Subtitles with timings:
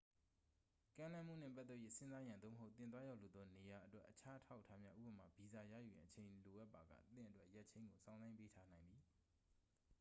[0.97, 9.03] ကမ်းလှမ်းမှုနှင့် ပတ်သက်၍ စဉ်းစားရန် သို့မဟုတ် သင်သွားရောက်လိုသော နေရာာအတွက် အခြားအထောက်အထားများ ဥပမာ- ဗီဇာ ရယူရန် အချိန်ယူလိုပါက သင့်အတွက် ရက်ချိန်းကို စောင့်ဆိုင်းပေးထားနိုင်သည်။